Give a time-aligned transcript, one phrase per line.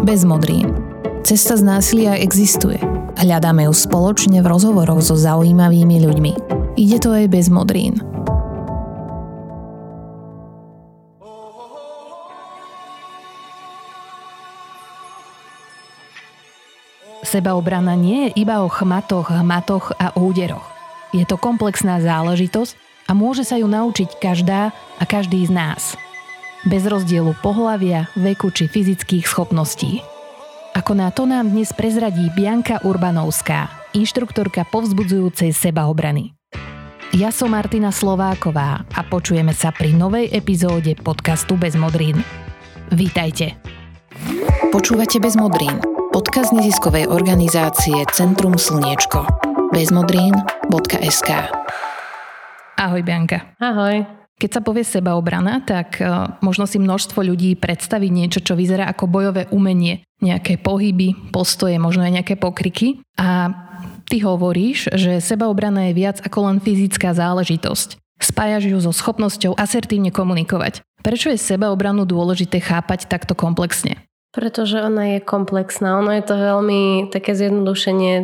[0.00, 0.72] bez modrín.
[1.20, 2.80] Cesta z násilia existuje.
[3.20, 6.32] Hľadáme ju spoločne v rozhovoroch so zaujímavými ľuďmi.
[6.80, 8.00] Ide to aj bez modrín.
[17.20, 20.66] Sebaobrana nie je iba o chmatoch, hmatoch a úderoch.
[21.14, 22.74] Je to komplexná záležitosť
[23.06, 25.94] a môže sa ju naučiť každá a každý z nás
[26.66, 30.04] bez rozdielu pohlavia, veku či fyzických schopností.
[30.76, 36.34] Ako na to nám dnes prezradí Bianka Urbanovská, inštruktorka povzbudzujúcej sebaobrany.
[37.10, 42.22] Ja som Martina Slováková a počujeme sa pri novej epizóde podcastu Bez modrín.
[42.94, 43.58] Vítajte.
[44.70, 45.82] Počúvate Bez modrín,
[46.14, 49.26] podcast neziskovej organizácie Centrum Slniečko.
[49.74, 51.30] bezmodrín.sk
[52.78, 53.58] Ahoj Bianka.
[53.58, 54.19] Ahoj.
[54.40, 56.08] Keď sa povie sebaobrana, tak e,
[56.40, 60.00] možno si množstvo ľudí predstaví niečo, čo vyzerá ako bojové umenie.
[60.24, 63.04] Nejaké pohyby, postoje, možno aj nejaké pokriky.
[63.20, 63.52] A
[64.08, 68.00] ty hovoríš, že sebaobrana je viac ako len fyzická záležitosť.
[68.20, 70.80] Spájaš ju so schopnosťou asertívne komunikovať.
[71.00, 74.00] Prečo je sebaobranu dôležité chápať takto komplexne?
[74.30, 75.98] Pretože ona je komplexná.
[75.98, 78.14] Ono je to veľmi také zjednodušenie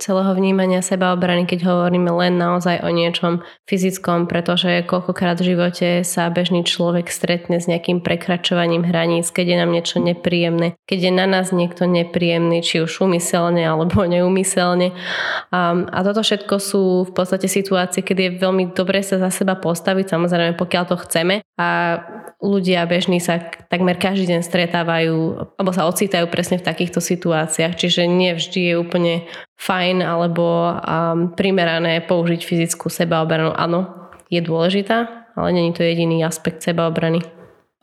[0.00, 6.32] celého vnímania sebaobrany, keď hovoríme len naozaj o niečom fyzickom, pretože koľkokrát v živote sa
[6.32, 11.28] bežný človek stretne s nejakým prekračovaním hraníc, keď je nám niečo nepríjemné, keď je na
[11.28, 14.96] nás niekto nepríjemný, či už umyselne alebo neumyselne.
[15.52, 19.60] A, a toto všetko sú v podstate situácie, kedy je veľmi dobré sa za seba
[19.60, 21.44] postaviť, samozrejme pokiaľ to chceme.
[21.60, 22.00] A
[22.40, 23.36] ľudia bežní sa
[23.68, 25.16] takmer každý deň stretávajú
[25.60, 29.14] alebo sa ocitajú presne v takýchto situáciách, čiže nie vždy je úplne
[29.60, 33.52] fajn alebo um, primerané použiť fyzickú sebaobranu.
[33.52, 37.20] Áno, je dôležitá, ale není to jediný aspekt sebaobrany.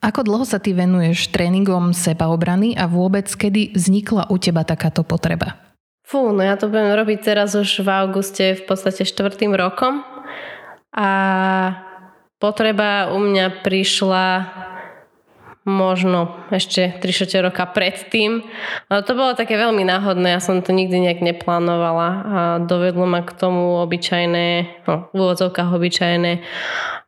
[0.01, 5.61] Ako dlho sa ty venuješ tréningom sebaobrany a vôbec kedy vznikla u teba takáto potreba?
[6.01, 10.01] Fú, no ja to budem robiť teraz už v auguste v podstate štvrtým rokom
[10.97, 11.09] a
[12.41, 14.25] potreba u mňa prišla
[15.67, 18.39] možno ešte 3 roka predtým.
[18.87, 23.35] To bolo také veľmi náhodné, ja som to nikdy nejak neplánovala a dovedlo ma k
[23.35, 24.47] tomu obyčajné,
[24.87, 26.31] no, v úvodzovkách obyčajné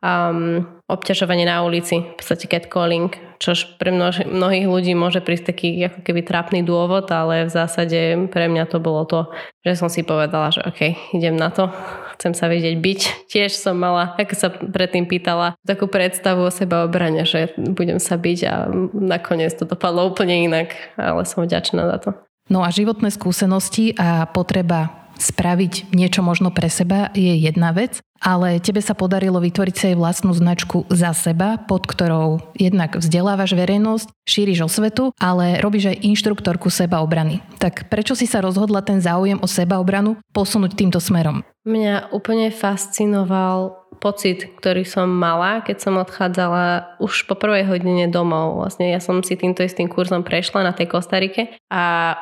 [0.04, 5.80] um, obťažovanie na ulici, v podstate catcalling, čož pre množ, mnohých ľudí môže prísť taký
[5.88, 9.32] ako keby trápny dôvod, ale v zásade pre mňa to bolo to,
[9.64, 11.72] že som si povedala, že OK, idem na to,
[12.20, 13.00] chcem sa vedieť byť.
[13.32, 18.20] Tiež som mala, ako sa predtým pýtala, takú predstavu o seba obrane, že budem sa
[18.20, 22.10] byť a nakoniec to dopadlo úplne inak, ale som vďačná za to.
[22.52, 28.60] No a životné skúsenosti a potreba spraviť niečo možno pre seba je jedna vec, ale
[28.60, 34.12] tebe sa podarilo vytvoriť si aj vlastnú značku za seba, pod ktorou jednak vzdelávaš verejnosť,
[34.28, 37.40] šíriš osvetu, ale robíš aj inštruktorku sebaobrany.
[37.56, 41.44] Tak prečo si sa rozhodla ten záujem o sebaobranu posunúť týmto smerom?
[41.64, 48.56] Mňa úplne fascinoval pocit, ktorý som mala, keď som odchádzala už po prvej hodine domov.
[48.56, 52.16] Vlastne ja som si týmto istým kurzom prešla na tej Kostarike a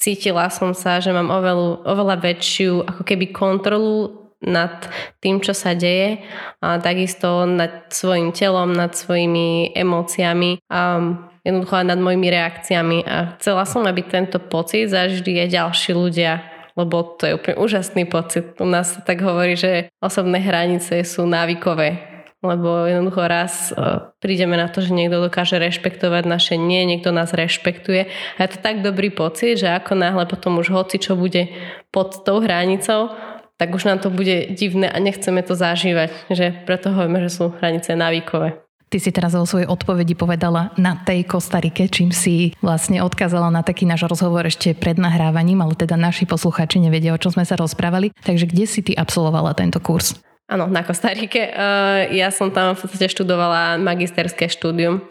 [0.00, 4.88] cítila som sa, že mám oveľa, oveľa väčšiu ako keby kontrolu nad
[5.20, 6.24] tým, čo sa deje
[6.64, 10.96] a takisto nad svojim telom, nad svojimi emóciami a
[11.44, 16.32] jednoducho aj nad mojimi reakciami a chcela som, aby tento pocit zažili aj ďalší ľudia
[16.78, 18.56] lebo to je úplne úžasný pocit.
[18.56, 22.09] U nás sa tak hovorí, že osobné hranice sú návykové
[22.40, 23.76] lebo jednoducho raz e,
[24.20, 28.58] prídeme na to, že niekto dokáže rešpektovať naše nie, niekto nás rešpektuje a je to
[28.64, 31.52] tak dobrý pocit, že ako náhle potom už hoci čo bude
[31.92, 33.12] pod tou hranicou,
[33.60, 36.32] tak už nám to bude divné a nechceme to zažívať.
[36.32, 38.56] Že preto hovoríme, že sú hranice návykové.
[38.90, 43.62] Ty si teraz vo svojej odpovedi povedala na tej Kostarike, čím si vlastne odkázala na
[43.62, 47.54] taký náš rozhovor ešte pred nahrávaním, ale teda naši posluchači nevedia, o čom sme sa
[47.54, 48.10] rozprávali.
[48.18, 50.18] Takže kde si ty absolvovala tento kurz?
[50.50, 51.54] Áno, na Kostarike.
[51.54, 55.06] Uh, ja som tam v podstate študovala magisterské štúdium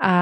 [0.00, 0.14] a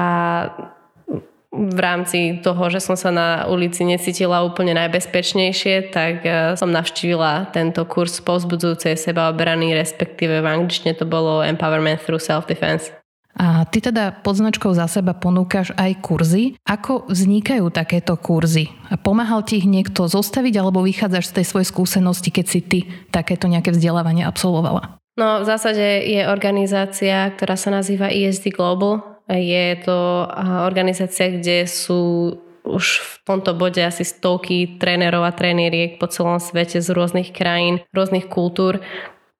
[1.55, 7.55] v rámci toho, že som sa na ulici necítila úplne najbezpečnejšie, tak uh, som navštívila
[7.55, 13.04] tento kurz povzbudzujúcej sebaobrany, respektíve v angličtine to bolo Empowerment through Self-Defense.
[13.35, 16.55] A ty teda pod značkou za seba ponúkaš aj kurzy.
[16.63, 18.71] Ako vznikajú takéto kurzy?
[18.87, 22.79] A pomáhal ti ich niekto zostaviť alebo vychádzaš z tej svojej skúsenosti, keď si ty
[23.11, 25.03] takéto nejaké vzdelávanie absolvovala?
[25.19, 29.03] No v zásade je organizácia, ktorá sa nazýva ESD Global.
[29.31, 30.27] Je to
[30.63, 32.35] organizácia, kde sú
[32.65, 37.85] už v tomto bode asi stovky trénerov a tréneriek po celom svete z rôznych krajín,
[37.93, 38.81] rôznych kultúr,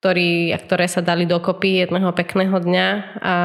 [0.05, 2.87] ktorí, ktoré sa dali dokopy jedného pekného dňa
[3.25, 3.35] a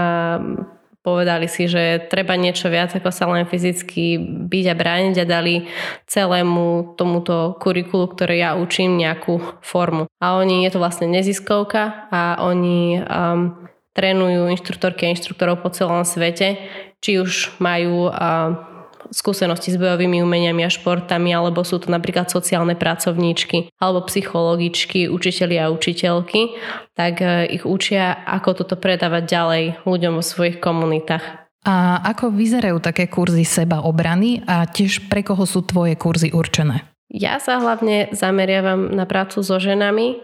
[1.01, 5.65] povedali si, že treba niečo viac ako sa len fyzicky byť a brániť a dali
[6.05, 10.05] celému tomuto kurikulu, ktoré ja učím, nejakú formu.
[10.21, 13.57] A oni, je to vlastne neziskovka a oni um,
[13.97, 16.61] trénujú inštruktorky a inštruktorov po celom svete,
[17.01, 18.70] či už majú uh,
[19.11, 25.57] skúsenosti s bojovými umeniami a športami, alebo sú to napríklad sociálne pracovníčky, alebo psychologičky, učiteľi
[25.61, 26.57] a učiteľky,
[26.95, 31.23] tak e, ich učia, ako toto predávať ďalej ľuďom vo svojich komunitách.
[31.61, 36.89] A ako vyzerajú také kurzy seba obrany a tiež pre koho sú tvoje kurzy určené?
[37.13, 40.23] Ja sa hlavne zameriavam na prácu so ženami,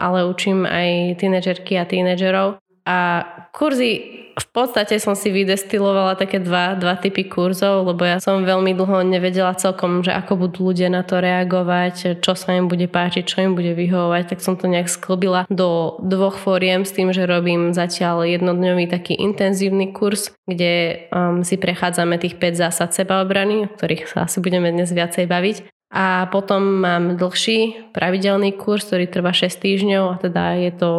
[0.00, 2.62] ale učím aj tínedžerky a tínedžerov.
[2.84, 3.22] A
[3.52, 8.72] kurzy v podstate som si vydestilovala také dva, dva typy kurzov, lebo ja som veľmi
[8.72, 13.24] dlho nevedela celkom, že ako budú ľudia na to reagovať, čo sa im bude páčiť,
[13.26, 17.28] čo im bude vyhovovať, tak som to nejak sklbila do dvoch fóriem s tým, že
[17.28, 23.72] robím zatiaľ jednodňový taký intenzívny kurz, kde um, si prechádzame tých 5 zásad sebaobrany, o
[23.76, 25.79] ktorých sa asi budeme dnes viacej baviť.
[25.90, 30.90] A potom mám dlhší pravidelný kurz, ktorý trvá 6 týždňov a teda je to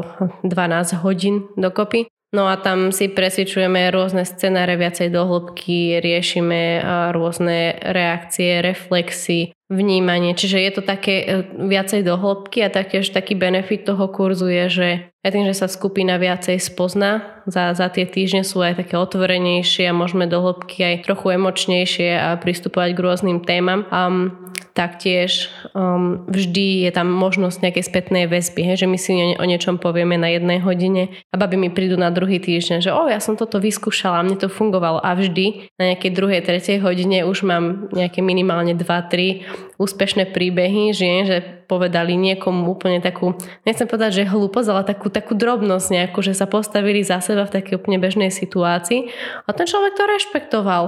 [0.43, 2.11] 12 hodín dokopy.
[2.31, 6.79] No a tam si presvičujeme rôzne scenáre viacej do hĺbky, riešime
[7.11, 10.31] rôzne reakcie, reflexy, vnímanie.
[10.35, 14.65] Čiže je to také e, viacej do hĺbky a taktiež taký benefit toho kurzu je,
[14.67, 14.87] že
[15.23, 19.87] ja tým, že sa skupina viacej spozná, za, za tie týždne sú aj také otvorenejšie
[19.87, 23.87] a môžeme do hĺbky aj trochu emočnejšie a pristupovať k rôznym témam.
[23.91, 29.44] Um, taktiež um, vždy je tam možnosť nejakej spätnej väzby, he, že my si o,
[29.44, 33.19] niečom povieme na jednej hodine a babi mi prídu na druhý týždeň, že o, ja
[33.19, 37.91] som toto vyskúšala, mne to fungovalo a vždy na nejakej druhej, tretej hodine už mám
[37.91, 44.68] nejaké minimálne 2-3 úspešné príbehy žien, že povedali niekomu úplne takú, nechcem povedať, že hlúposť,
[44.71, 49.12] ale takú, takú drobnosť nejakú, že sa postavili za seba v takej úplne bežnej situácii
[49.47, 50.83] a ten človek to rešpektoval.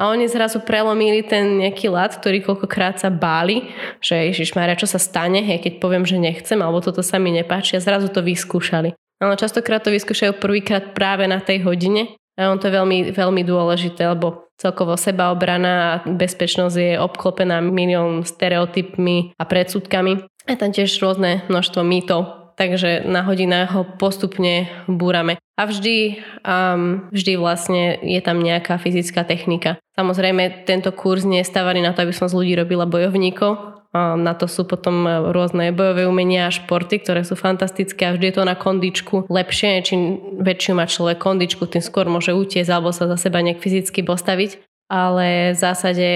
[0.00, 3.68] A oni zrazu prelomili ten nejaký lat, ktorý koľkokrát sa báli,
[4.00, 7.28] že Ježiš Maria, čo sa stane, hej, keď poviem, že nechcem, alebo toto sa mi
[7.36, 8.96] nepáči a zrazu to vyskúšali.
[9.20, 13.44] Ale častokrát to vyskúšajú prvýkrát práve na tej hodine a on to je veľmi, veľmi
[13.44, 20.24] dôležité, lebo celkovo sebaobrana a bezpečnosť je obklopená milión stereotypmi a predsudkami.
[20.48, 25.40] A tam tiež rôzne množstvo mýtov, takže na hodinách ho postupne búrame.
[25.56, 29.80] A vždy, um, vždy vlastne je tam nejaká fyzická technika.
[29.96, 34.38] Samozrejme, tento kurz nie je stavaný na to, aby som z ľudí robila bojovníkov, na
[34.38, 35.02] to sú potom
[35.34, 39.82] rôzne bojové umenia a športy, ktoré sú fantastické a vždy je to na kondičku lepšie.
[39.82, 40.00] Čím
[40.38, 44.62] väčšiu má človek kondičku, tým skôr môže utiecť alebo sa za seba nejak fyzicky postaviť.
[44.86, 46.08] Ale v zásade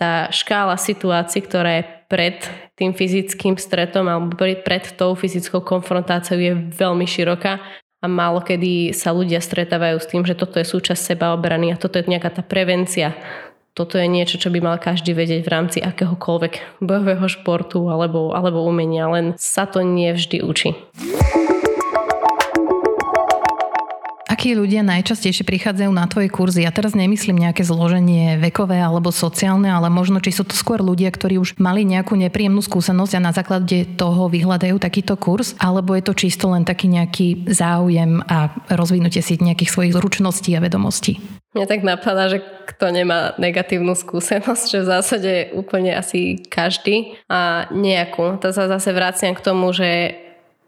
[0.00, 2.42] tá škála situácií, ktorá je pred
[2.78, 7.58] tým fyzickým stretom alebo pred tou fyzickou konfrontáciou je veľmi široká
[8.02, 11.98] a málo kedy sa ľudia stretávajú s tým, že toto je súčasť sebaobrany a toto
[11.98, 13.14] je nejaká tá prevencia
[13.76, 18.64] toto je niečo, čo by mal každý vedieť v rámci akéhokoľvek bojového športu alebo, alebo
[18.64, 20.72] umenia, len sa to nie vždy učí.
[24.46, 26.62] Akí ľudia najčastejšie prichádzajú na tvoje kurzy?
[26.62, 31.10] Ja teraz nemyslím nejaké zloženie vekové alebo sociálne, ale možno či sú to skôr ľudia,
[31.10, 36.06] ktorí už mali nejakú nepríjemnú skúsenosť a na základe toho vyhľadajú takýto kurz, alebo je
[36.06, 41.18] to čisto len taký nejaký záujem a rozvinutie si nejakých svojich zručností a vedomostí?
[41.58, 42.38] Mňa tak napadá, že
[42.70, 48.38] kto nemá negatívnu skúsenosť, že v zásade úplne asi každý a nejakú.
[48.38, 50.22] To sa zase vraciam k tomu, že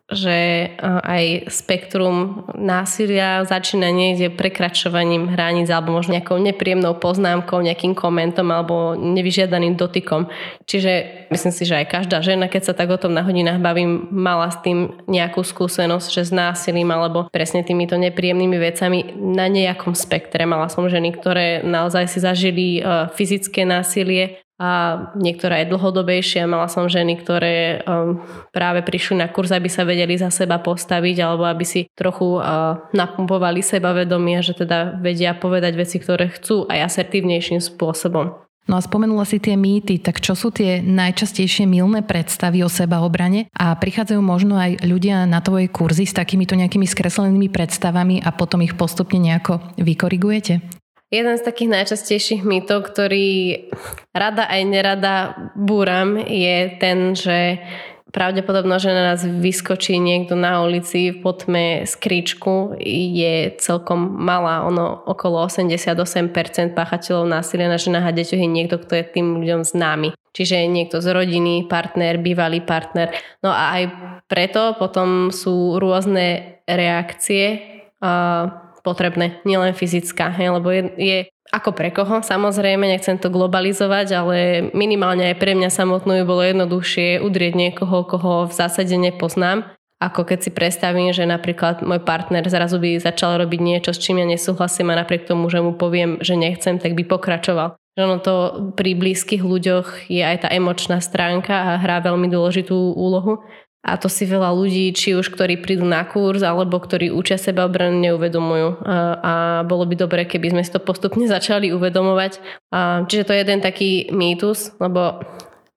[0.09, 8.49] že aj spektrum násilia začína niekde prekračovaním hraníc alebo možno nejakou nepríjemnou poznámkou, nejakým komentom
[8.49, 10.33] alebo nevyžiadaným dotykom.
[10.65, 14.09] Čiže myslím si, že aj každá žena, keď sa tak o tom na hodinách bavím,
[14.09, 19.93] mala s tým nejakú skúsenosť, že s násilím alebo presne týmito nepríjemnými vecami na nejakom
[19.93, 20.49] spektre.
[20.49, 22.81] Mala som ženy, ktoré naozaj si zažili
[23.13, 24.71] fyzické násilie a
[25.15, 26.51] niektorá je dlhodobejšia.
[26.51, 28.19] Mala som ženy, ktoré um,
[28.51, 32.83] práve prišli na kurz, aby sa vedeli za seba postaviť alebo aby si trochu uh,
[32.91, 38.49] napumpovali sebavedomie, že teda vedia povedať veci, ktoré chcú aj asertívnejším spôsobom.
[38.69, 43.49] No a spomenula si tie mýty, tak čo sú tie najčastejšie milné predstavy o sebaobrane
[43.57, 48.61] a prichádzajú možno aj ľudia na tvoje kurzy s takýmito nejakými skreslenými predstavami a potom
[48.61, 50.78] ich postupne nejako vykorigujete?
[51.09, 53.69] Jeden z takých najčastejších mýtov, ktorý
[54.13, 55.15] rada aj nerada
[55.57, 57.65] búram, je ten, že
[58.13, 64.65] pravdepodobno, že na nás vyskočí niekto na ulici v potme skričku je celkom malá.
[64.69, 69.65] Ono okolo 88% páchateľov násilia na ženách a deťoch je niekto, kto je tým ľuďom
[69.65, 70.13] známy.
[70.37, 73.13] Čiže niekto z rodiny, partner, bývalý partner.
[73.41, 73.85] No a aj
[74.29, 81.19] preto potom sú rôzne reakcie a potrebné, nielen fyzická, hej, lebo je, je
[81.49, 84.37] ako pre koho, samozrejme, nechcem to globalizovať, ale
[84.77, 89.65] minimálne aj pre mňa samotnú bolo jednoduchšie udrieť niekoho, koho v zásade nepoznám,
[89.99, 94.23] ako keď si predstavím, že napríklad môj partner zrazu by začal robiť niečo, s čím
[94.23, 97.75] ja nesúhlasím a napriek tomu, že mu poviem, že nechcem, tak by pokračoval.
[97.99, 98.35] Že ono to
[98.79, 103.43] pri blízkych ľuďoch je aj tá emočná stránka a hrá veľmi dôležitú úlohu.
[103.87, 107.65] A to si veľa ľudí, či už ktorí prídu na kurz, alebo ktorí učia seba
[107.65, 108.83] obranu, neuvedomujú.
[108.83, 109.33] A, a
[109.63, 112.43] bolo by dobre, keby sme si to postupne začali uvedomovať.
[112.75, 115.23] A, čiže to je jeden taký mýtus, lebo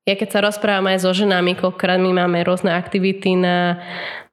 [0.10, 3.78] ja keď sa rozprávam aj so ženami, koľkokrát my máme rôzne aktivity na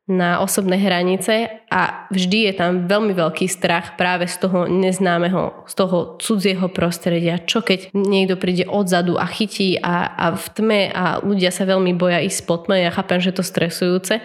[0.09, 5.75] na osobné hranice a vždy je tam veľmi veľký strach práve z toho neznámeho, z
[5.77, 7.37] toho cudzieho prostredia.
[7.37, 11.93] Čo keď niekto príde odzadu a chytí a, a v tme a ľudia sa veľmi
[11.93, 12.81] boja ísť po tme.
[12.81, 14.25] Ja chápem, že to stresujúce,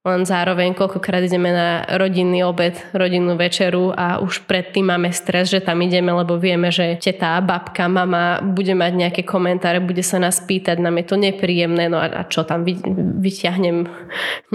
[0.00, 5.60] len zároveň koľkokrát ideme na rodinný obed, rodinnú večeru a už predtým máme stres, že
[5.60, 10.40] tam ideme, lebo vieme, že teta, babka, mama bude mať nejaké komentáre, bude sa nás
[10.40, 12.80] pýtať, nám je to nepríjemné, no a, a čo tam vy,
[13.20, 13.84] vyťahnem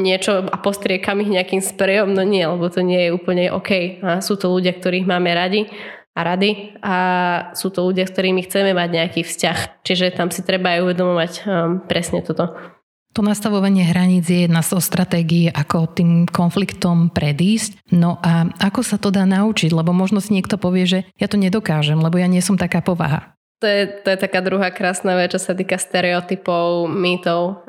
[0.01, 4.01] niečo a postriekam ich nejakým sprejom, no nie, lebo to nie je úplne OK.
[4.01, 5.69] A sú to ľudia, ktorých máme radi
[6.17, 6.97] a rady a
[7.53, 9.85] sú to ľudia, s ktorými chceme mať nejaký vzťah.
[9.85, 12.74] Čiže tam si treba aj uvedomovať um, presne toto.
[13.15, 17.87] To nastavovanie hraníc je jedna z stratégií, ako tým konfliktom predísť.
[17.95, 19.71] No a ako sa to dá naučiť?
[19.71, 23.31] Lebo možno si niekto povie, že ja to nedokážem, lebo ja nie som taká povaha.
[23.63, 27.63] To je, to je taká druhá krásna vec, čo sa týka stereotypov, mýtov,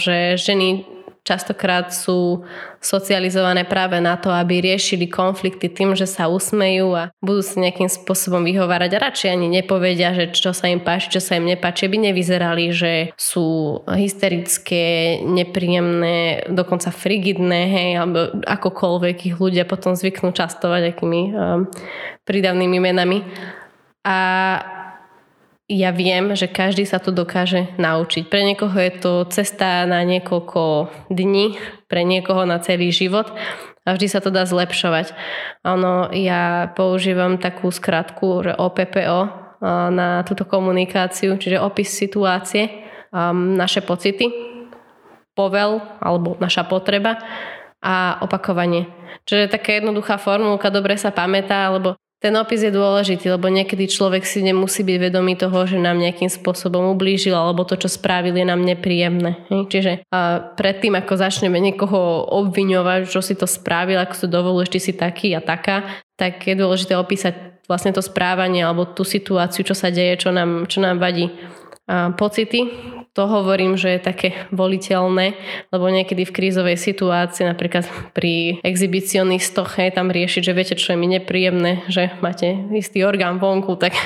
[0.00, 0.95] že ženy
[1.26, 2.46] častokrát sú
[2.78, 7.90] socializované práve na to, aby riešili konflikty tým, že sa usmejú a budú sa nejakým
[7.90, 11.90] spôsobom vyhovárať a radšej ani nepovedia, že čo sa im páči, čo sa im nepáči,
[11.90, 20.30] aby nevyzerali, že sú hysterické, nepríjemné, dokonca frigidné, hej, alebo akokoľvek ich ľudia potom zvyknú
[20.30, 21.66] častovať akými um,
[22.22, 23.26] prídavnými menami.
[24.06, 24.18] A
[25.66, 28.30] ja viem, že každý sa to dokáže naučiť.
[28.30, 31.58] Pre niekoho je to cesta na niekoľko dní,
[31.90, 33.34] pre niekoho na celý život
[33.82, 35.10] a vždy sa to dá zlepšovať.
[35.66, 39.18] Ono, ja používam takú skratku, že OPPO
[39.90, 42.86] na túto komunikáciu, čiže opis situácie,
[43.34, 44.30] naše pocity,
[45.34, 47.18] povel alebo naša potreba
[47.82, 48.86] a opakovanie.
[49.26, 54.26] Čiže taká jednoduchá formulka, dobre sa pamätá, alebo ten opis je dôležitý, lebo niekedy človek
[54.26, 58.50] si nemusí byť vedomý toho, že nám nejakým spôsobom ublížil alebo to, čo spravili, je
[58.50, 59.46] nám nepríjemné.
[59.46, 64.80] Čiže a predtým, ako začneme niekoho obviňovať, čo si to spravil, ako si dovoluješ, ty
[64.82, 69.78] si taký a taká, tak je dôležité opísať vlastne to správanie alebo tú situáciu, čo
[69.78, 71.30] sa deje, čo nám, čo nám vadí.
[72.18, 72.60] Pocity,
[73.16, 75.38] to hovorím, že je také voliteľné,
[75.72, 81.00] lebo niekedy v krízovej situácii, napríklad pri exhibicionistoch, hej, tam riešiť, že viete, čo je
[81.00, 83.96] mi nepríjemné, že máte istý orgán vonku, tak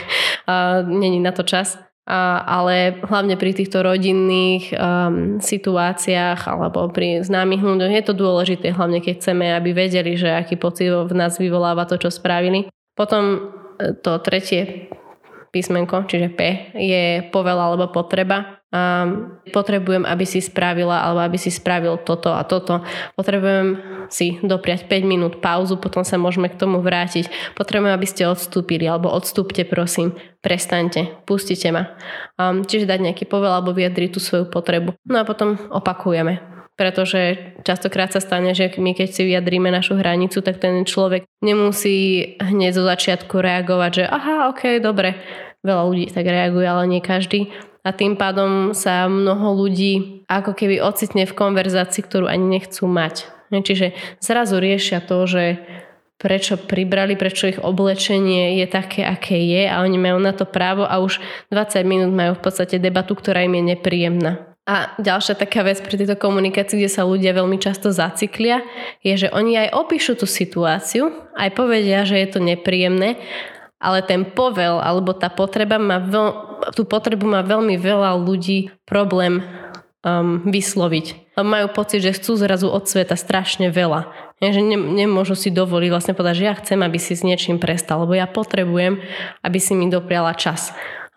[0.46, 1.80] a, není na to čas.
[2.04, 8.76] A, ale hlavne pri týchto rodinných um, situáciách alebo pri známych ľuďoch je to dôležité,
[8.76, 12.68] hlavne keď chceme, aby vedeli, že aký pocit v nás vyvoláva to, čo spravili.
[12.94, 13.22] Potom
[13.80, 14.90] e, to tretie
[15.50, 17.04] písmenko, čiže P, je
[17.34, 18.62] povel alebo potreba.
[18.70, 19.02] A
[19.50, 22.86] potrebujem, aby si spravila alebo aby si spravil toto a toto.
[23.18, 27.26] Potrebujem si dopriať 5 minút pauzu, potom sa môžeme k tomu vrátiť.
[27.58, 30.14] Potrebujem, aby ste odstúpili alebo odstúpte prosím.
[30.38, 31.98] Prestaňte, pustite ma.
[32.38, 34.94] Um, čiže dať nejaký povel alebo vyjadriť tú svoju potrebu.
[35.02, 40.40] No a potom opakujeme pretože častokrát sa stane, že my keď si vyjadríme našu hranicu,
[40.40, 45.20] tak ten človek nemusí hneď zo začiatku reagovať, že aha, ok, dobre.
[45.60, 47.52] Veľa ľudí tak reaguje, ale nie každý.
[47.84, 53.28] A tým pádom sa mnoho ľudí ako keby ocitne v konverzácii, ktorú ani nechcú mať.
[53.52, 53.92] Čiže
[54.24, 55.60] zrazu riešia to, že
[56.16, 60.88] prečo pribrali, prečo ich oblečenie je také, aké je a oni majú na to právo
[60.88, 61.20] a už
[61.52, 64.49] 20 minút majú v podstate debatu, ktorá im je nepríjemná.
[64.70, 68.62] A ďalšia taká vec pri tejto komunikácii, kde sa ľudia veľmi často zaciklia,
[69.02, 73.18] je, že oni aj opíšu tú situáciu, aj povedia, že je to nepríjemné,
[73.82, 76.28] ale ten povel alebo tá potreba má veľ,
[76.78, 79.42] tú potrebu má veľmi veľa ľudí problém
[80.06, 81.34] um, vysloviť.
[81.34, 84.06] Majú pocit, že chcú zrazu od sveta strašne veľa.
[84.38, 87.58] Je, že ne, nemôžu si dovoliť vlastne povedať, že ja chcem, aby si s niečím
[87.58, 89.02] prestal, lebo ja potrebujem,
[89.42, 90.70] aby si mi dopriala čas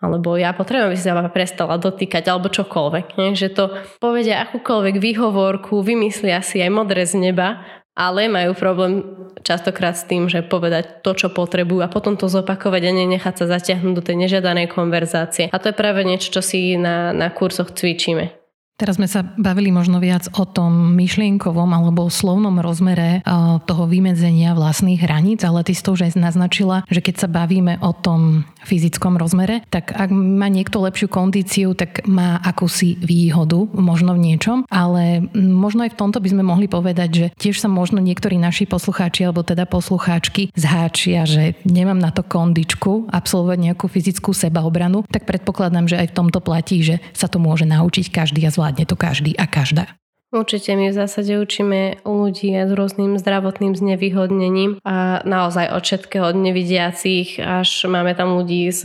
[0.04, 3.06] alebo ja potrebujem, aby si sa prestala dotýkať, alebo čokoľvek.
[3.16, 3.32] Nie?
[3.32, 3.64] Že to
[3.98, 9.06] povedia akúkoľvek výhovorku, vymyslia si aj modré z neba, ale majú problém
[9.46, 13.46] častokrát s tým, že povedať to, čo potrebujú a potom to zopakovať a nenechať sa
[13.54, 15.46] zatiahnuť do tej nežiadanej konverzácie.
[15.54, 18.43] A to je práve niečo, čo si na, na kursoch cvičíme.
[18.74, 23.22] Teraz sme sa bavili možno viac o tom myšlienkovom alebo slovnom rozmere
[23.70, 27.78] toho vymedzenia vlastných hraníc, ale ty si to už aj naznačila, že keď sa bavíme
[27.78, 34.18] o tom fyzickom rozmere, tak ak má niekto lepšiu kondíciu, tak má akúsi výhodu možno
[34.18, 38.02] v niečom, ale možno aj v tomto by sme mohli povedať, že tiež sa možno
[38.02, 44.34] niektorí naši poslucháči alebo teda poslucháčky zháčia, že nemám na to kondičku absolvovať nejakú fyzickú
[44.34, 48.63] sebaobranu, tak predpokladám, že aj v tomto platí, že sa to môže naučiť každý a
[48.64, 50.00] zvládne to každý a každá.
[50.34, 56.34] Určite my v zásade učíme ľudí s rôznym zdravotným znevýhodnením a naozaj od všetkého, od
[56.34, 58.82] nevidiacich až máme tam ľudí, z,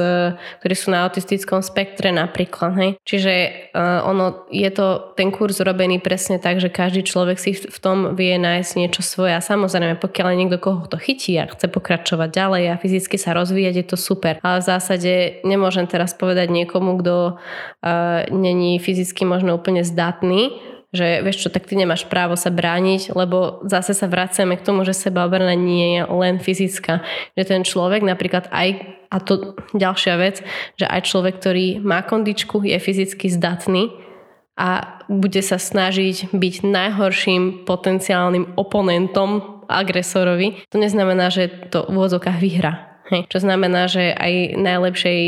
[0.62, 2.78] ktorí sú na autistickom spektre napríklad.
[2.78, 2.92] Hej.
[3.02, 3.34] Čiže
[3.74, 8.14] uh, ono, je to ten kurz robený presne tak, že každý človek si v tom
[8.14, 12.64] vie nájsť niečo svoje a samozrejme, pokiaľ niekto, koho to chytí a chce pokračovať ďalej
[12.70, 14.38] a fyzicky sa rozvíjať, je to super.
[14.46, 21.22] Ale v zásade nemôžem teraz povedať niekomu, kto uh, není fyzicky možno úplne zdatný, že
[21.22, 24.98] vieš čo, tak ty nemáš právo sa brániť, lebo zase sa vraciame k tomu, že
[24.98, 27.06] sebaobrana nie je len fyzická.
[27.38, 28.70] Že ten človek napríklad aj,
[29.14, 30.42] a to ďalšia vec,
[30.82, 33.94] že aj človek, ktorý má kondičku, je fyzicky zdatný
[34.60, 42.42] a bude sa snažiť byť najhorším potenciálnym oponentom agresorovi, to neznamená, že to v úvodzokách
[42.42, 42.90] vyhrá.
[43.10, 43.26] Hej.
[43.30, 45.22] Čo znamená, že aj najlepšej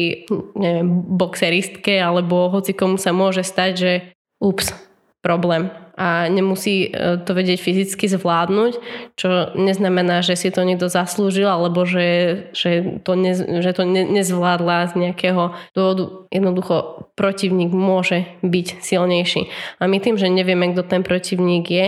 [0.53, 0.87] neviem,
[1.17, 3.91] boxeristke alebo hoci komu sa môže stať, že
[4.37, 4.73] ups,
[5.21, 5.69] problém
[6.01, 8.73] a nemusí e, to vedieť fyzicky zvládnuť,
[9.13, 14.01] čo neznamená, že si to niekto zaslúžil alebo že, že to, ne, že to ne,
[14.09, 16.25] nezvládla z nejakého dôvodu.
[16.33, 19.51] Jednoducho protivník môže byť silnejší.
[19.77, 21.87] A my tým, že nevieme, kto ten protivník je,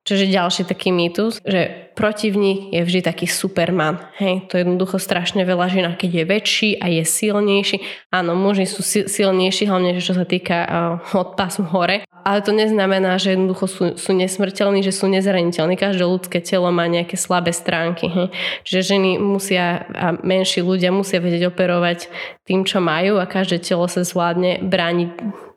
[0.00, 4.00] Čiže ďalší taký mýtus, že protivník je vždy taký superman.
[4.16, 7.84] Hej, to je jednoducho strašne veľa žena, keď je väčší a je silnejší.
[8.08, 12.08] Áno, muži sú silnejší, hlavne čo sa týka uh, od pasu hore.
[12.24, 15.74] Ale to neznamená, že jednoducho sú, sú nesmrteľní, že sú nezraniteľní.
[15.76, 18.08] Každé ľudské telo má nejaké slabé stránky.
[18.08, 18.28] Hej.
[18.66, 22.12] Čiže ženy musia a menší ľudia musia vedieť operovať
[22.44, 25.10] tým, čo majú a každé telo sa zvládne brániť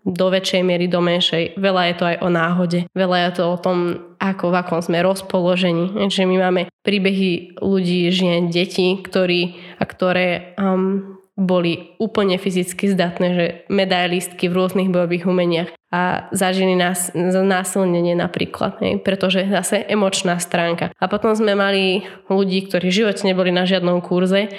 [0.03, 1.55] do väčšej miery, do menšej.
[1.55, 2.79] Veľa je to aj o náhode.
[2.91, 3.77] Veľa je to o tom,
[4.19, 5.95] ako v akom sme rozpoložení.
[6.11, 13.27] Že my máme príbehy ľudí, žien, detí, ktorí a ktoré um, boli úplne fyzicky zdatné,
[13.33, 20.41] že medailistky v rôznych bojových umeniach a zažili nás, násilnenie napríklad, hej, pretože zase emočná
[20.41, 20.89] stránka.
[20.97, 22.01] A potom sme mali
[22.33, 24.49] ľudí, ktorí v živote neboli na žiadnom kurze,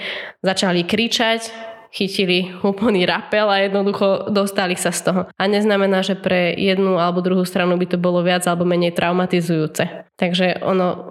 [0.46, 5.20] začali kričať, chytili úplný rapel a jednoducho dostali sa z toho.
[5.38, 10.10] A neznamená, že pre jednu alebo druhú stranu by to bolo viac alebo menej traumatizujúce.
[10.14, 11.10] Takže ono,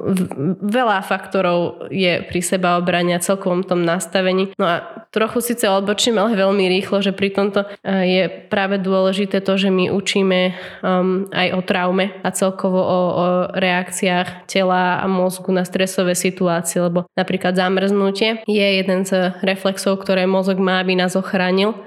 [0.63, 4.55] veľa faktorov je pri seba obrania celkovom tom nastavení.
[4.55, 4.79] No a
[5.11, 9.67] trochu síce odbočím, ale veľmi rýchlo, že pri tomto e, je práve dôležité to, že
[9.67, 15.67] my učíme um, aj o traume a celkovo o, o reakciách tela a mozgu na
[15.67, 21.77] stresové situácie, lebo napríklad zamrznutie je jeden z reflexov, ktoré mozog má, aby nás ochránil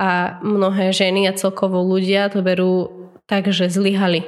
[0.00, 2.88] a mnohé ženy a celkovo ľudia to berú
[3.28, 4.24] tak, že zlyhali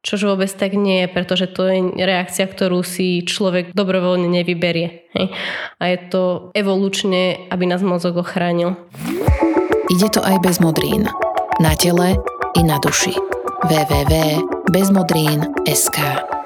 [0.00, 5.12] Čož vôbec tak nie je, pretože to je reakcia, ktorú si človek dobrovoľne nevyberie.
[5.12, 5.28] Hej.
[5.76, 8.80] A je to evolučne, aby nás mozog ochránil.
[9.92, 11.04] Ide to aj bez modrín.
[11.60, 12.16] Na tele
[12.56, 13.12] i na duši.
[13.68, 16.39] www.bezmodrín.sk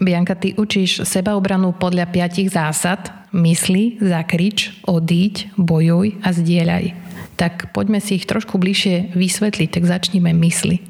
[0.00, 3.12] Bianka, ty učíš sebaobranu podľa piatich zásad.
[3.36, 6.96] Mysli, zakrič, odíď, bojuj a zdieľaj.
[7.36, 10.80] Tak poďme si ich trošku bližšie vysvetliť, tak začníme mysli.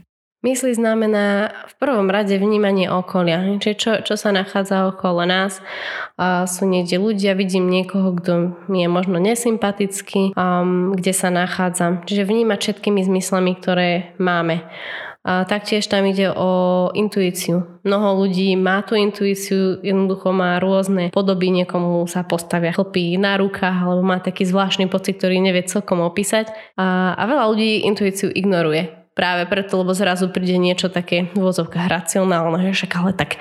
[0.40, 5.60] Mysli znamená v prvom rade vnímanie okolia, čiže čo, čo sa nachádza okolo nás.
[6.48, 10.32] Sú niekde ľudia, vidím niekoho, kto mi je možno nesympatický,
[10.96, 12.08] kde sa nachádzam.
[12.08, 14.64] Čiže vnímať všetkými zmyslami, ktoré máme.
[15.20, 17.80] A taktiež tam ide o intuíciu.
[17.84, 23.84] Mnoho ľudí má tú intuíciu, jednoducho má rôzne podoby, niekomu sa postavia chlpy na rukách,
[23.84, 26.48] alebo má taký zvláštny pocit, ktorý nevie celkom opísať.
[26.80, 31.92] A, a veľa ľudí intuíciu ignoruje práve preto, lebo zrazu príde niečo také v vozovkách
[31.92, 33.36] racionálne, že však ale tak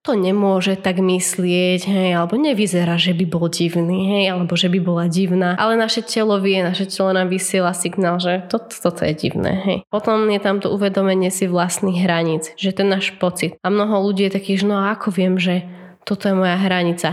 [0.00, 4.80] to nemôže tak myslieť, hej, alebo nevyzerá, že by bol divný, hej, alebo že by
[4.80, 5.52] bola divná.
[5.60, 9.78] Ale naše telo vie, naše telo nám vysiela signál, že toto, toto je divné, hej.
[9.92, 13.60] Potom je tam to uvedomenie si vlastných hraníc, že ten náš pocit.
[13.60, 15.68] A mnoho ľudí je takých, že no ako viem, že
[16.08, 17.12] toto je moja hranica.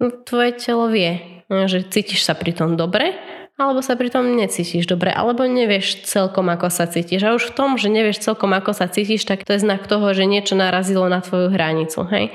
[0.00, 3.20] No tvoje telo vie, že cítiš sa pri tom dobre
[3.60, 7.20] alebo sa pritom necítiš dobre, alebo nevieš celkom, ako sa cítiš.
[7.28, 10.16] A už v tom, že nevieš celkom, ako sa cítiš, tak to je znak toho,
[10.16, 12.08] že niečo narazilo na tvoju hranicu.
[12.08, 12.32] Hej?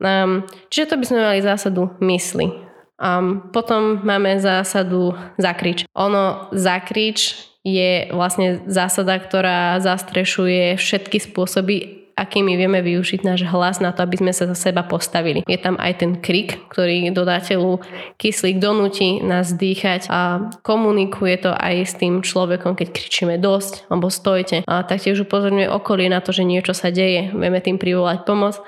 [0.00, 2.48] Um, čiže to by sme mali zásadu mysli.
[2.96, 5.84] Um, potom máme zásadu zakrič.
[5.92, 13.90] Ono zakrič je vlastne zásada, ktorá zastrešuje všetky spôsoby, akými vieme využiť náš hlas na
[13.90, 15.44] to, aby sme sa za seba postavili.
[15.48, 17.82] Je tam aj ten krik, ktorý dodateľu
[18.20, 24.12] kyslík donúti nás dýchať a komunikuje to aj s tým človekom, keď kričíme dosť alebo
[24.12, 24.64] stojte.
[24.68, 27.32] A taktiež upozorňuje okolie na to, že niečo sa deje.
[27.32, 28.60] Vieme tým privolať pomoc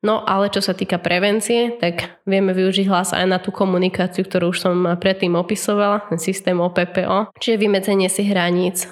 [0.00, 4.56] No ale čo sa týka prevencie, tak vieme využiť hlas aj na tú komunikáciu, ktorú
[4.56, 8.88] už som predtým opisovala, ten systém OPPO, čiže vymedzenie si hraníc,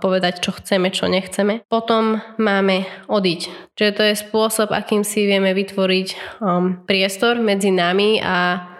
[0.00, 1.60] povedať, čo chceme, čo nechceme.
[1.68, 3.40] Potom máme odiť,
[3.76, 8.75] čiže to je spôsob, akým si vieme vytvoriť um, priestor medzi nami a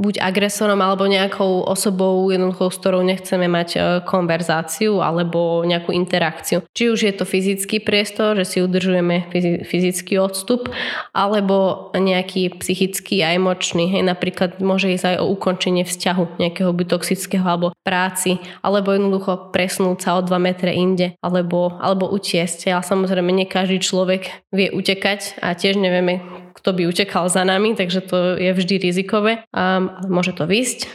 [0.00, 6.64] buď agresorom alebo nejakou osobou, jednoducho, s ktorou nechceme mať e, konverzáciu alebo nejakú interakciu.
[6.72, 9.28] Či už je to fyzický priestor, že si udržujeme
[9.68, 10.72] fyzický odstup,
[11.12, 13.92] alebo nejaký psychický a emočný.
[13.92, 19.52] Hej, napríklad môže ísť aj o ukončenie vzťahu nejakého by toxického alebo práci, alebo jednoducho
[19.52, 22.72] presnúť sa o 2 metre inde, alebo, alebo utiesť.
[22.72, 26.24] Ale samozrejme, nie každý človek vie utekať a tiež nevieme,
[26.60, 30.86] kto by utekal za nami, takže to je vždy rizikové, um, môže to vysť.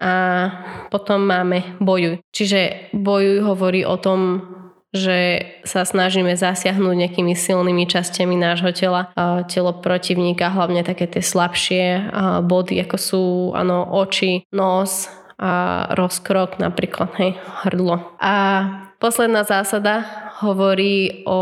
[0.00, 0.48] A
[0.88, 2.24] potom máme bojuj.
[2.32, 4.48] Čiže bojuj hovorí o tom,
[4.90, 9.12] že sa snažíme zasiahnuť nejakými silnými častiami nášho tela,
[9.46, 12.10] telo protivníka, hlavne také tie slabšie
[12.42, 13.22] body, ako sú
[13.54, 15.06] ano, oči, nos
[15.40, 18.16] a rozkrok, napríklad hej, hrdlo.
[18.20, 18.34] A
[19.00, 20.04] posledná zásada
[20.42, 21.38] hovorí o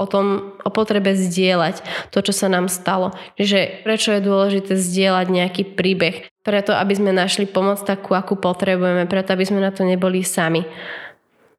[0.00, 3.12] o tom, o potrebe zdieľať to, čo sa nám stalo.
[3.36, 6.32] Čiže prečo je dôležité zdieľať nejaký príbeh?
[6.40, 10.64] Preto, aby sme našli pomoc takú, akú potrebujeme, preto, aby sme na to neboli sami.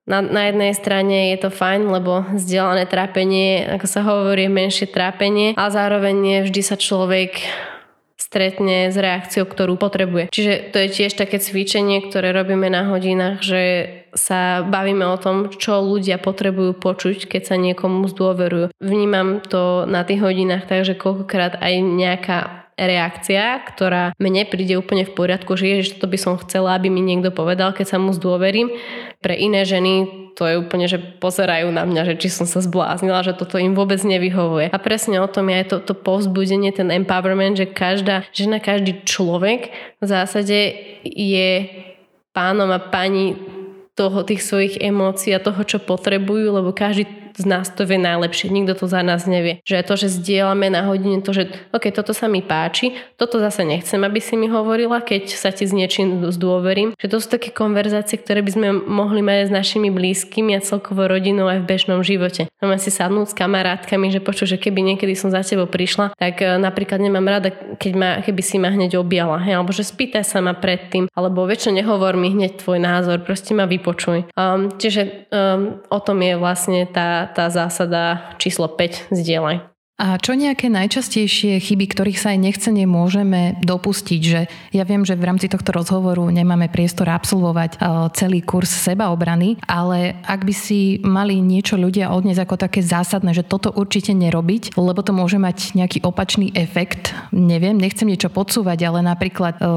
[0.09, 5.53] Na, na jednej strane je to fajn, lebo zdieľané trápenie, ako sa hovorí, menšie trápenie,
[5.53, 7.37] a zároveň vždy sa človek
[8.17, 10.33] stretne s reakciou, ktorú potrebuje.
[10.33, 13.61] Čiže to je tiež také cvičenie, ktoré robíme na hodinách, že
[14.13, 18.75] sa bavíme o tom, čo ľudia potrebujú počuť, keď sa niekomu zdôverujú.
[18.79, 22.39] Vnímam to na tých hodinách tak, že koľkokrát aj nejaká
[22.81, 27.03] reakcia, ktorá mne príde úplne v poriadku, že ježiš, to by som chcela, aby mi
[27.03, 28.73] niekto povedal, keď sa mu zdôverím.
[29.21, 33.21] Pre iné ženy to je úplne, že pozerajú na mňa, že či som sa zbláznila,
[33.21, 34.73] že toto im vôbec nevyhovuje.
[34.73, 39.05] A presne o tom je aj to, to povzbudenie, ten empowerment, že každá žena, každý
[39.05, 39.69] človek
[40.01, 40.73] v zásade
[41.05, 41.49] je
[42.31, 43.35] pánom a pani
[43.93, 48.51] toho, tých svojich emócií a toho, čo potrebujú, lebo každý z nás to vie najlepšie,
[48.51, 49.63] nikto to za nás nevie.
[49.67, 53.63] Že to, že zdieľame na hodine to, že OK, toto sa mi páči, toto zase
[53.67, 56.97] nechcem, aby si mi hovorila, keď sa ti s niečím zdôverím.
[56.97, 61.05] Že to sú také konverzácie, ktoré by sme mohli mať s našimi blízkymi a celkovo
[61.05, 62.49] rodinou aj v bežnom živote.
[62.63, 66.41] Máme si sadnúť s kamarátkami, že poču, že keby niekedy som za tebou prišla, tak
[66.41, 70.23] e, napríklad nemám rada, keď ma, keby si ma hneď objala, hej, alebo že spýtaj
[70.25, 74.31] sa ma predtým, alebo väčšie nehovor mi hneď tvoj názor, proste ma vypočuj.
[74.33, 79.70] Um, čiže um, o tom je vlastne tá, tá, zásada číslo 5 zdieľaj.
[80.01, 84.21] A čo nejaké najčastejšie chyby, ktorých sa aj nechcene môžeme dopustiť?
[84.25, 84.41] Že
[84.73, 90.17] ja viem, že v rámci tohto rozhovoru nemáme priestor absolvovať e, celý kurz sebaobrany, ale
[90.25, 95.05] ak by si mali niečo ľudia odniesť ako také zásadné, že toto určite nerobiť, lebo
[95.05, 99.69] to môže mať nejaký opačný efekt, neviem, nechcem niečo podsúvať, ale napríklad e,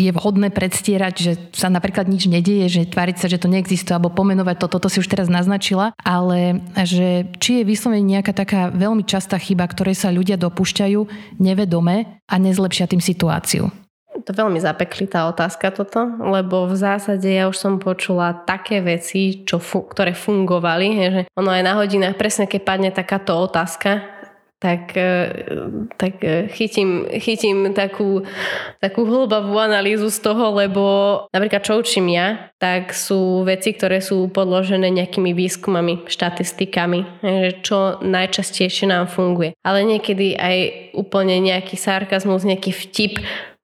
[0.00, 4.08] je vhodné predstierať, že sa napríklad nič nedieje, že tváriť sa, že to neexistuje, alebo
[4.08, 9.04] pomenovať to, toto si už teraz naznačila, ale že či je vyslovene nejaká taká veľmi
[9.04, 11.00] častá častá chyba, ktorej sa ľudia dopúšťajú
[11.42, 13.66] nevedome a nezlepšia tým situáciu?
[14.14, 19.58] To veľmi zapeklitá otázka toto, lebo v zásade ja už som počula také veci, čo
[19.58, 24.13] fu- ktoré fungovali, že ono aj na hodinách, presne keď padne takáto otázka,
[24.64, 25.28] tak, e,
[26.00, 28.24] tak e, chytím, chytím takú,
[28.80, 30.84] takú hlbavú analýzu z toho, lebo
[31.36, 37.04] napríklad čo učím ja, tak sú veci, ktoré sú podložené nejakými výskumami, štatistikami,
[37.60, 39.52] čo najčastejšie nám funguje.
[39.60, 40.56] Ale niekedy aj
[40.96, 43.20] úplne nejaký sarkazmus, nejaký vtip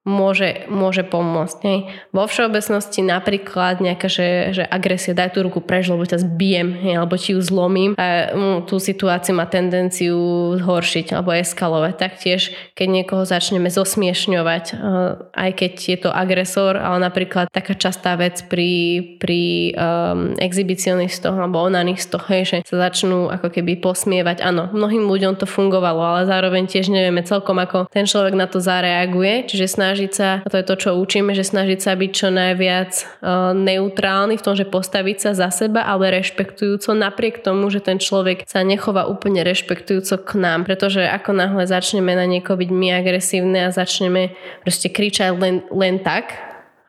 [0.08, 1.58] môže, môže pomôcť.
[1.68, 1.78] Hej.
[2.16, 6.94] Vo všeobecnosti napríklad nejaká, že, že agresia, daj tú ruku preč, lebo ťa zbijem, hej,
[6.96, 7.92] alebo ti ju zlomím.
[8.00, 10.16] A, um, tú situáciu má tendenciu
[10.56, 11.94] zhoršiť alebo eskalovať.
[12.00, 18.16] Taktiež, keď niekoho začneme zosmiešňovať, uh, aj keď je to agresor, ale napríklad taká častá
[18.16, 24.40] vec pri, pri um, exhibicionistoch alebo onanistoch, hej, že sa začnú ako keby posmievať.
[24.40, 28.64] Áno, mnohým ľuďom to fungovalo, ale zároveň tiež nevieme celkom, ako ten človek na to
[28.64, 32.10] zareaguje, čiže snaží snažiť sa, a to je to, čo učíme, že snažiť sa byť
[32.14, 37.66] čo najviac uh, neutrálny v tom, že postaviť sa za seba, ale rešpektujúco, napriek tomu,
[37.74, 40.62] že ten človek sa nechová úplne rešpektujúco k nám.
[40.62, 45.98] Pretože ako náhle začneme na niekoho byť my agresívne a začneme proste kričať len, len
[45.98, 46.38] tak,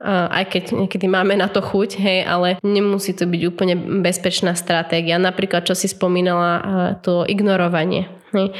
[0.06, 5.18] aj keď niekedy máme na to chuť, hej, ale nemusí to byť úplne bezpečná stratégia.
[5.18, 6.54] Napríklad, čo si spomínala,
[7.02, 8.06] to ignorovanie.
[8.34, 8.54] Hej.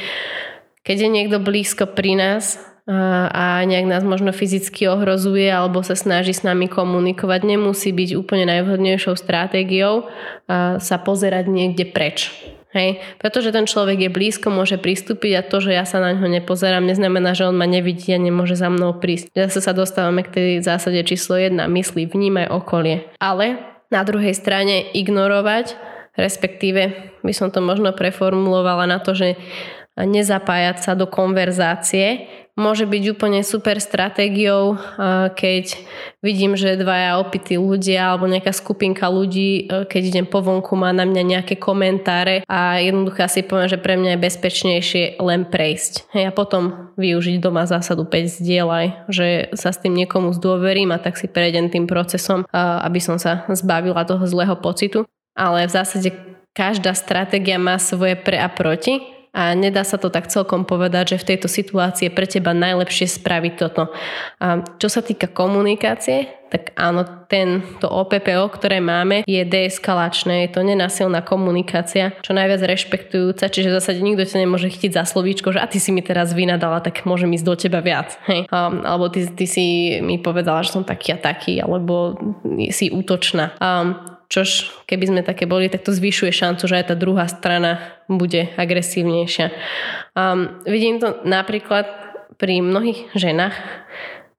[0.82, 6.34] Keď je niekto blízko pri nás a nejak nás možno fyzicky ohrozuje alebo sa snaží
[6.34, 10.10] s nami komunikovať, nemusí byť úplne najvhodnejšou stratégiou
[10.78, 12.34] sa pozerať niekde preč.
[12.72, 16.24] Hej, pretože ten človek je blízko, môže pristúpiť a to, že ja sa na ňo
[16.40, 19.28] nepozerám, neznamená, že on ma nevidí a nemôže za mnou prísť.
[19.36, 21.52] Zase sa dostávame k tej zásade číslo 1.
[21.68, 23.12] Myslí, vnímaj okolie.
[23.20, 23.60] Ale
[23.92, 25.76] na druhej strane ignorovať,
[26.16, 29.36] respektíve by som to možno preformulovala na to, že
[29.96, 34.76] nezapájať sa do konverzácie, môže byť úplne super stratégiou,
[35.32, 35.72] keď
[36.20, 40.92] vidím, že dvaja opití ľudia alebo nejaká skupinka ľudí, e, keď idem po vonku, má
[40.92, 46.12] na mňa nejaké komentáre a jednoducho si poviem, že pre mňa je bezpečnejšie len prejsť.
[46.12, 51.00] Hej, a potom využiť doma zásadu 5 zdieľaj, že sa s tým niekomu zdôverím a
[51.00, 55.08] tak si prejdem tým procesom, aby som sa zbavila toho zlého pocitu.
[55.32, 56.12] Ale v zásade
[56.52, 61.20] každá stratégia má svoje pre a proti a nedá sa to tak celkom povedať, že
[61.24, 63.88] v tejto situácii je pre teba najlepšie spraviť toto.
[64.44, 70.50] A čo sa týka komunikácie, tak áno, ten, to OPPO, ktoré máme, je deeskalačné, je
[70.52, 75.48] to nenasilná komunikácia, čo najviac rešpektujúca, čiže v zásade nikto ťa nemôže chytiť za slovíčko,
[75.56, 78.20] že a ty si mi teraz vynadala, tak môžem ísť do teba viac.
[78.28, 78.52] Hej.
[78.52, 82.20] Um, alebo ty, ty si mi povedala, že som taký a taký, alebo
[82.68, 83.56] si útočná.
[83.56, 88.00] Um, Čož keby sme také boli, tak to zvyšuje šancu, že aj tá druhá strana
[88.08, 89.52] bude agresívnejšia.
[90.16, 91.84] Um, vidím to napríklad
[92.40, 93.52] pri mnohých ženách,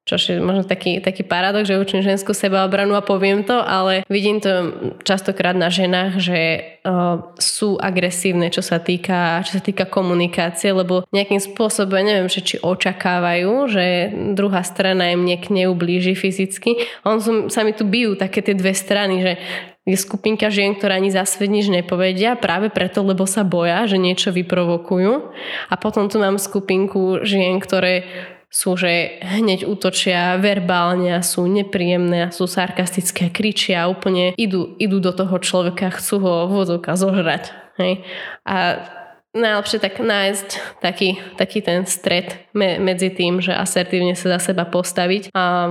[0.03, 4.43] čo je možno taký, taký paradox, že učím ženskú sebaobranu a poviem to, ale vidím
[4.43, 4.75] to
[5.07, 6.39] častokrát na ženách, že
[6.83, 12.43] uh, sú agresívne, čo sa týka, čo sa týka komunikácie, lebo nejakým spôsobom, neviem, že
[12.43, 13.85] či očakávajú, že
[14.35, 16.83] druhá strana im niek neublíži fyzicky.
[17.07, 19.33] On sa mi tu bijú také tie dve strany, že
[19.83, 23.99] je skupinka žien, ktoré ani za svet nič nepovedia, práve preto, lebo sa boja, že
[23.99, 25.11] niečo vyprovokujú.
[25.67, 28.07] A potom tu mám skupinku žien, ktoré
[28.53, 34.77] sú, že hneď útočia verbálne a sú nepríjemné a sú sarkastické, kričia a úplne idú,
[34.77, 37.49] idú do toho človeka, chcú ho vodovka zožrať.
[37.81, 38.05] Hej?
[38.45, 38.77] A
[39.33, 44.63] najlepšie tak nájsť taký, taký ten stred me, medzi tým, že asertívne sa za seba
[44.69, 45.67] postaviť a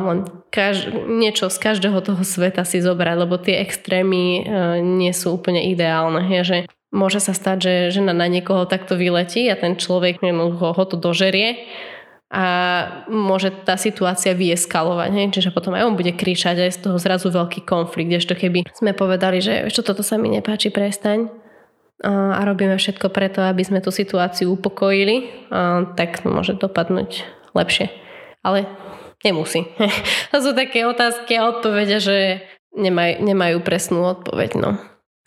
[0.51, 4.43] kaž, niečo z každého toho sveta si zobrať, lebo tie extrémy e,
[4.83, 6.27] nie sú úplne ideálne.
[6.27, 6.59] Je, že
[6.91, 7.73] môže sa stať, že
[8.03, 11.63] žena na niekoho takto vyletí a ten človek ho, ho to dožerie
[12.33, 12.47] a
[13.13, 15.11] môže tá situácia vyeskalovať.
[15.13, 15.27] Hej?
[15.37, 18.09] Čiže potom aj on bude kričať a je z toho zrazu veľký konflikt.
[18.09, 21.42] Ešte keby sme povedali, že čo toto sa mi nepáči, prestaň,
[22.03, 25.47] a robíme všetko preto, aby sme tú situáciu upokojili,
[25.95, 27.23] tak môže dopadnúť
[27.55, 27.95] lepšie.
[28.43, 28.67] Ale
[29.23, 29.71] nemusí.
[30.35, 32.17] To sú také otázky a odpovede, že
[32.75, 34.51] nemaj, nemajú presnú odpoveď.
[34.59, 34.81] No.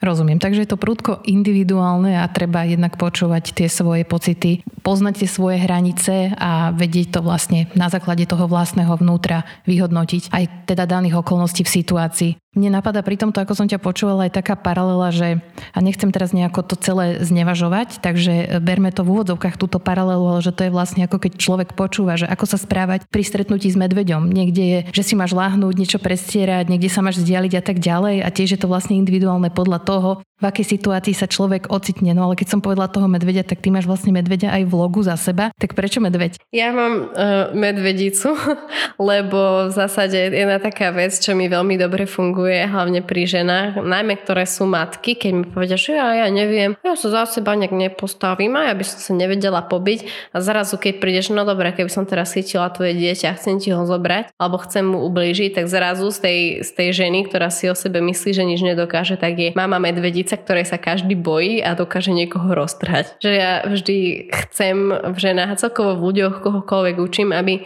[0.04, 5.30] Rozumiem, takže je to prúdko individuálne a treba jednak počúvať tie svoje pocity, poznať tie
[5.32, 11.24] svoje hranice a vedieť to vlastne na základe toho vlastného vnútra vyhodnotiť aj teda daných
[11.24, 12.32] okolností v situácii.
[12.56, 15.44] Mne napadá pri tomto, ako som ťa počúvala, aj taká paralela, že,
[15.76, 20.39] a nechcem teraz nejako to celé znevažovať, takže berme to v úvodzovkách túto paralelu, ale
[20.39, 23.76] že to je vlastne ako keď človek počúva, že ako sa správať pri stretnutí s
[23.76, 24.32] medveďom.
[24.32, 28.24] Niekde je, že si máš láhnuť, niečo prestierať, niekde sa máš vzdialiť a tak ďalej
[28.24, 32.12] a tiež je to vlastne individuálne podľa toho, v akej situácii sa človek ocitne.
[32.12, 35.00] No ale keď som povedala toho medveďa, tak ty máš vlastne medveďa aj v logu
[35.00, 35.48] za seba.
[35.56, 36.36] Tak prečo medveď?
[36.52, 38.36] Ja mám uh, medvedicu,
[39.00, 44.19] lebo v zásade jedna taká vec, čo mi veľmi dobre funguje, hlavne pri ženách, najmä
[44.19, 47.71] ktoré sú matky, keď mi povedia, že ja, ja neviem, ja sa za seba nejak
[47.71, 51.88] nepostavím a ja by som sa nevedela pobiť a zrazu keď prídeš, no dobre, keby
[51.88, 56.12] som teraz chytila tvoje dieťa, chcem ti ho zobrať alebo chcem mu ublížiť, tak zrazu
[56.12, 59.50] z tej, z tej ženy, ktorá si o sebe myslí, že nič nedokáže, tak je
[59.56, 63.22] mama medvedica ptica, ktorej sa každý bojí a dokáže niekoho roztrhať.
[63.22, 63.98] Že ja vždy
[64.34, 67.62] chcem v ženách a celkovo v ľuďoch, kohokoľvek učím, aby,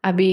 [0.00, 0.28] aby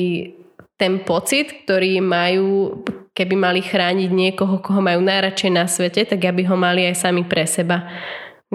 [0.80, 2.80] ten pocit, ktorý majú,
[3.12, 7.28] keby mali chrániť niekoho, koho majú najradšej na svete, tak aby ho mali aj sami
[7.28, 7.92] pre seba.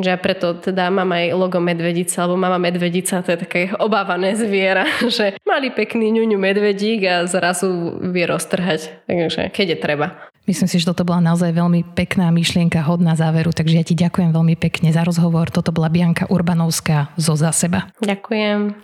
[0.00, 4.88] Že preto teda mám aj logo medvedica, alebo mama medvedica, to je také obávané zviera,
[5.16, 9.04] že mali pekný ňuňu medvedík a zrazu vie roztrhať.
[9.04, 10.29] Takže keď je treba.
[10.50, 14.34] Myslím si, že toto bola naozaj veľmi pekná myšlienka, hodná záveru, takže ja ti ďakujem
[14.34, 15.46] veľmi pekne za rozhovor.
[15.46, 17.86] Toto bola Bianka Urbanovská zo Za seba.
[18.02, 18.74] Ďakujem.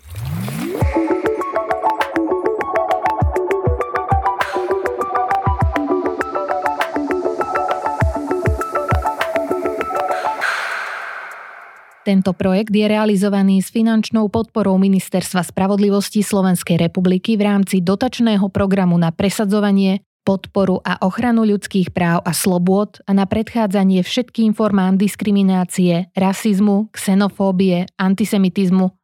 [12.06, 18.94] Tento projekt je realizovaný s finančnou podporou Ministerstva spravodlivosti Slovenskej republiky v rámci dotačného programu
[18.94, 26.10] na presadzovanie podporu a ochranu ľudských práv a slobôd a na predchádzanie všetkým formám diskriminácie,
[26.18, 28.95] rasizmu, xenofóbie, antisemitizmu